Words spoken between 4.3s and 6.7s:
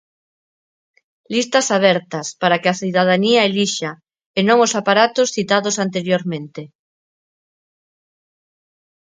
e non os aparatos citados anteriormente.